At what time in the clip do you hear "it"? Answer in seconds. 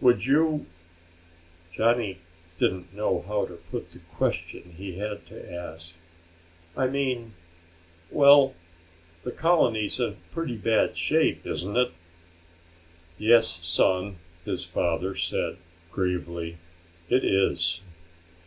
11.76-11.90, 17.10-17.22